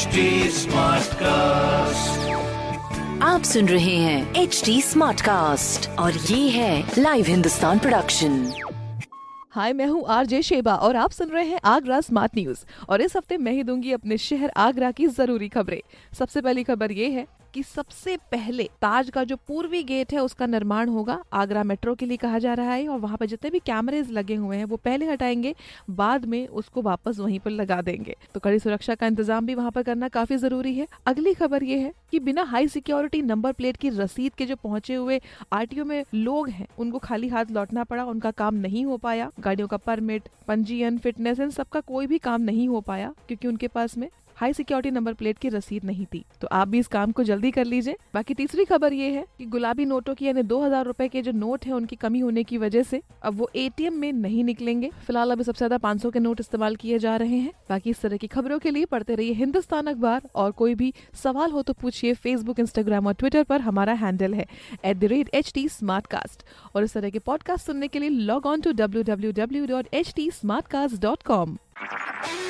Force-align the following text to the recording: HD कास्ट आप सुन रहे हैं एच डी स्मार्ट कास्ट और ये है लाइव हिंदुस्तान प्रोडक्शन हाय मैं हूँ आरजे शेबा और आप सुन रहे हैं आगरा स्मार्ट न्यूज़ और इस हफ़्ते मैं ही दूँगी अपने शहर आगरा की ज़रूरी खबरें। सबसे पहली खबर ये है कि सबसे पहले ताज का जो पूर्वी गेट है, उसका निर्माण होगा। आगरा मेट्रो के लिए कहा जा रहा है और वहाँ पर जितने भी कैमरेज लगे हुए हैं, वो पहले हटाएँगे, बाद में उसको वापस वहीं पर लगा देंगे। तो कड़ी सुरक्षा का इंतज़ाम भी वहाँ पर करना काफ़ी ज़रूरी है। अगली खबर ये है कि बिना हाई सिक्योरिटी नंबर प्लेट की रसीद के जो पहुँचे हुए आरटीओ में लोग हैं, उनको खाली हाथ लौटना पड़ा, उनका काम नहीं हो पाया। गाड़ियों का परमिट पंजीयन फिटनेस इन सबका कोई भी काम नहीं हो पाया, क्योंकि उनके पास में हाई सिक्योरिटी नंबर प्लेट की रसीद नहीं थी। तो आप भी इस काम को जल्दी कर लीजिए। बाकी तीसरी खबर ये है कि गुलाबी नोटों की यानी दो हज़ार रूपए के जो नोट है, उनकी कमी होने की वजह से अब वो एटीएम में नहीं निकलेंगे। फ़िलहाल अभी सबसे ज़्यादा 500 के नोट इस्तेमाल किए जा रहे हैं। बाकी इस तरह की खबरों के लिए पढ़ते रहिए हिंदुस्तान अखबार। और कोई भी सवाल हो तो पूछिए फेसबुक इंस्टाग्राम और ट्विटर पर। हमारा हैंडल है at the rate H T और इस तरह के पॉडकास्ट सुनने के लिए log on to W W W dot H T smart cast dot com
HD 0.00 0.66
कास्ट 1.14 2.28
आप 3.22 3.42
सुन 3.42 3.68
रहे 3.68 3.96
हैं 3.96 4.34
एच 4.34 4.62
डी 4.66 4.80
स्मार्ट 4.82 5.20
कास्ट 5.20 5.88
और 5.90 6.12
ये 6.12 6.48
है 6.48 6.92
लाइव 6.98 7.24
हिंदुस्तान 7.26 7.78
प्रोडक्शन 7.78 8.52
हाय 9.50 9.72
मैं 9.72 9.86
हूँ 9.86 10.04
आरजे 10.08 10.42
शेबा 10.42 10.74
और 10.76 10.96
आप 10.96 11.10
सुन 11.10 11.28
रहे 11.28 11.44
हैं 11.44 11.60
आगरा 11.64 12.00
स्मार्ट 12.00 12.36
न्यूज़ 12.36 12.64
और 12.88 13.00
इस 13.00 13.16
हफ़्ते 13.16 13.36
मैं 13.36 13.52
ही 13.52 13.62
दूँगी 13.62 13.92
अपने 13.92 14.18
शहर 14.18 14.52
आगरा 14.56 14.90
की 14.90 15.06
ज़रूरी 15.08 15.48
खबरें। 15.48 15.80
सबसे 16.18 16.40
पहली 16.40 16.64
खबर 16.64 16.92
ये 16.92 17.08
है 17.08 17.26
कि 17.54 17.62
सबसे 17.62 18.16
पहले 18.32 18.64
ताज 18.82 19.10
का 19.10 19.24
जो 19.24 19.36
पूर्वी 19.48 19.82
गेट 19.82 20.12
है, 20.12 20.18
उसका 20.18 20.46
निर्माण 20.46 20.88
होगा। 20.88 21.18
आगरा 21.32 21.62
मेट्रो 21.62 21.94
के 21.94 22.06
लिए 22.06 22.16
कहा 22.16 22.38
जा 22.38 22.54
रहा 22.54 22.72
है 22.72 22.88
और 22.88 22.98
वहाँ 22.98 23.16
पर 23.16 23.26
जितने 23.26 23.50
भी 23.50 23.58
कैमरेज 23.58 24.10
लगे 24.10 24.34
हुए 24.34 24.56
हैं, 24.56 24.64
वो 24.64 24.76
पहले 24.76 25.06
हटाएँगे, 25.06 25.54
बाद 25.90 26.24
में 26.24 26.46
उसको 26.48 26.82
वापस 26.82 27.18
वहीं 27.18 27.38
पर 27.40 27.50
लगा 27.50 27.80
देंगे। 27.82 28.16
तो 28.34 28.40
कड़ी 28.40 28.58
सुरक्षा 28.58 28.94
का 28.94 29.06
इंतज़ाम 29.06 29.46
भी 29.46 29.54
वहाँ 29.54 29.70
पर 29.70 29.82
करना 29.82 30.08
काफ़ी 30.08 30.36
ज़रूरी 30.36 30.74
है। 30.74 30.86
अगली 31.06 31.34
खबर 31.34 31.64
ये 31.64 31.78
है 31.78 31.92
कि 32.10 32.20
बिना 32.20 32.42
हाई 32.42 32.68
सिक्योरिटी 32.68 33.22
नंबर 33.22 33.52
प्लेट 33.52 33.76
की 33.76 33.88
रसीद 33.90 34.34
के 34.34 34.46
जो 34.46 34.56
पहुँचे 34.56 34.94
हुए 34.94 35.20
आरटीओ 35.52 35.84
में 35.84 36.04
लोग 36.14 36.48
हैं, 36.48 36.66
उनको 36.78 36.98
खाली 36.98 37.28
हाथ 37.28 37.50
लौटना 37.50 37.84
पड़ा, 37.84 38.04
उनका 38.04 38.30
काम 38.30 38.54
नहीं 38.56 38.84
हो 38.84 38.96
पाया। 38.96 39.30
गाड़ियों 39.40 39.68
का 39.68 39.76
परमिट 39.76 40.28
पंजीयन 40.48 40.98
फिटनेस 40.98 41.40
इन 41.40 41.50
सबका 41.50 41.80
कोई 41.82 42.06
भी 42.06 42.18
काम 42.18 42.40
नहीं 42.40 42.68
हो 42.68 42.80
पाया, 42.80 43.12
क्योंकि 43.28 43.48
उनके 43.48 43.68
पास 43.68 43.96
में 43.98 44.08
हाई 44.40 44.52
सिक्योरिटी 44.52 44.90
नंबर 44.90 45.12
प्लेट 45.12 45.38
की 45.38 45.48
रसीद 45.48 45.84
नहीं 45.84 46.04
थी। 46.06 46.24
तो 46.40 46.48
आप 46.48 46.68
भी 46.68 46.78
इस 46.78 46.86
काम 46.86 47.10
को 47.12 47.22
जल्दी 47.22 47.50
कर 47.50 47.64
लीजिए। 47.64 47.96
बाकी 48.14 48.34
तीसरी 48.34 48.64
खबर 48.64 48.92
ये 48.92 49.08
है 49.12 49.24
कि 49.38 49.46
गुलाबी 49.46 49.84
नोटों 49.84 50.14
की 50.14 50.26
यानी 50.26 50.42
दो 50.42 50.60
हज़ार 50.62 50.84
रूपए 50.84 51.08
के 51.08 51.22
जो 51.22 51.32
नोट 51.32 51.66
है, 51.66 51.72
उनकी 51.72 51.96
कमी 51.96 52.20
होने 52.20 52.44
की 52.44 52.58
वजह 52.58 52.82
से 52.82 53.02
अब 53.22 53.34
वो 53.34 53.50
एटीएम 53.56 53.94
में 53.94 54.12
नहीं 54.12 54.44
निकलेंगे। 54.44 54.90
फ़िलहाल 55.06 55.30
अभी 55.30 55.44
सबसे 55.44 55.58
ज़्यादा 55.58 55.78
500 55.78 56.10
के 56.10 56.20
नोट 56.20 56.40
इस्तेमाल 56.40 56.76
किए 56.76 56.98
जा 56.98 57.16
रहे 57.16 57.36
हैं। 57.36 57.52
बाकी 57.70 57.90
इस 57.90 58.00
तरह 58.00 58.16
की 58.16 58.26
खबरों 58.26 58.58
के 58.58 58.70
लिए 58.70 58.84
पढ़ते 58.86 59.14
रहिए 59.14 59.32
हिंदुस्तान 59.34 59.86
अखबार। 59.86 60.28
और 60.34 60.50
कोई 60.52 60.74
भी 60.74 60.92
सवाल 61.22 61.50
हो 61.50 61.62
तो 61.62 61.72
पूछिए 61.72 62.14
फेसबुक 62.16 62.60
इंस्टाग्राम 62.60 63.06
और 63.06 63.14
ट्विटर 63.14 63.44
पर। 63.44 63.60
हमारा 63.60 63.92
हैंडल 63.94 64.34
है 64.34 64.46
at 64.84 64.96
the 64.96 65.04
rate 65.04 65.34
H 65.34 65.52
T 65.54 65.68
और 66.74 66.84
इस 66.84 66.94
तरह 66.94 67.10
के 67.10 67.18
पॉडकास्ट 67.20 67.66
सुनने 67.66 67.88
के 67.88 67.98
लिए 67.98 68.08
log 68.08 68.46
on 68.46 68.60
to 68.60 68.72
W 68.74 69.02
W 69.04 69.32
W 69.34 69.66
dot 69.66 69.94
H 69.94 70.12
T 70.16 70.30
smart 70.32 70.66
cast 70.66 71.02
dot 71.02 71.22
com 71.22 71.56